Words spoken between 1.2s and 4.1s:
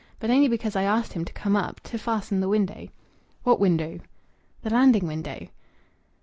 to come up to fasten the window." "What window?"